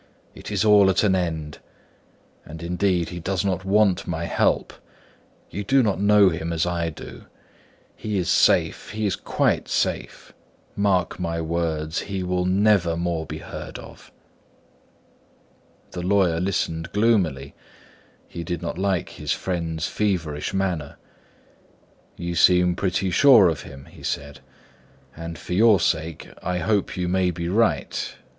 [0.33, 1.59] It is all at an end.
[2.43, 4.73] And indeed he does not want my help;
[5.51, 7.25] you do not know him as I do;
[7.95, 10.33] he is safe, he is quite safe;
[10.75, 14.11] mark my words, he will never more be heard of."
[15.91, 17.53] The lawyer listened gloomily;
[18.27, 20.97] he did not like his friend's feverish manner.
[22.17, 24.37] "You seem pretty sure of him," said
[25.15, 28.15] he; "and for your sake, I hope you may be right.